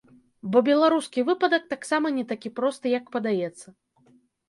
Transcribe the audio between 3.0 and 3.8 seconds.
падаецца.